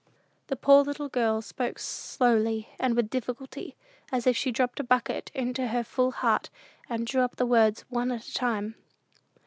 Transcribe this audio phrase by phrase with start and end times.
[0.47, 3.75] The poor little girl spoke slowly and with difficulty,
[4.11, 6.49] as if she dropped a bucket into her full heart,
[6.89, 8.73] and drew up the words one at a time.